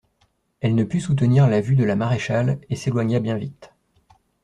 Elle 0.61 0.73
ne 0.73 0.83
put 0.83 0.99
soutenir 0.99 1.47
la 1.47 1.61
vue 1.61 1.75
de 1.75 1.83
la 1.83 1.95
maréchale 1.95 2.59
et 2.71 2.75
s'éloigna 2.75 3.19
bien 3.19 3.35
vite. 3.37 3.71